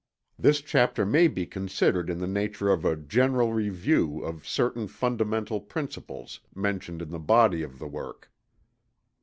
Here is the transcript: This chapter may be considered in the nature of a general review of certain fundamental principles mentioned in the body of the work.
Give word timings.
This 0.39 0.61
chapter 0.61 1.05
may 1.05 1.27
be 1.27 1.45
considered 1.45 2.09
in 2.09 2.17
the 2.17 2.25
nature 2.25 2.69
of 2.71 2.83
a 2.85 2.95
general 2.95 3.53
review 3.53 4.23
of 4.23 4.47
certain 4.47 4.87
fundamental 4.87 5.59
principles 5.61 6.39
mentioned 6.55 7.03
in 7.03 7.11
the 7.11 7.19
body 7.19 7.61
of 7.61 7.77
the 7.77 7.87
work. 7.87 8.31